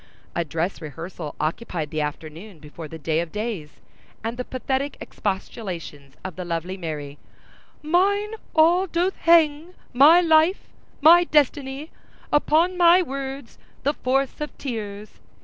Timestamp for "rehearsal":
0.81-1.35